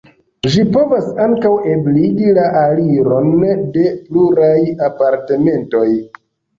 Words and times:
Ĝi 0.53 0.63
povas 0.77 1.09
ankaŭ 1.25 1.51
ebligi 1.75 2.33
la 2.39 2.47
aliron 2.63 3.31
de 3.79 3.95
pluraj 4.09 4.59
apartamentoj. 4.93 5.89